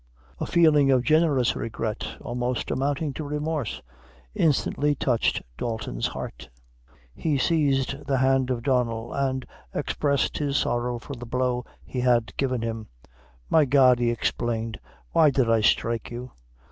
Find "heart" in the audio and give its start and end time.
6.07-6.49